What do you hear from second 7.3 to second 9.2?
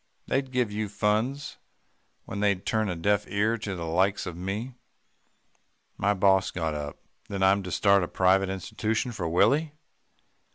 I'm to start a private institution